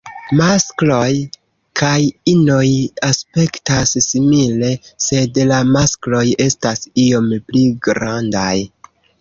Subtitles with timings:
[0.37, 1.09] Maskloj
[1.81, 1.99] kaj
[2.31, 2.69] inoj
[3.09, 4.71] aspektas simile,
[5.09, 8.53] sed la maskloj estas iom pli grandaj.